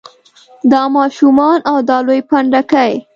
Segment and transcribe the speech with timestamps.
[0.71, 2.91] دا ماشومان او دا لوی پنډکی.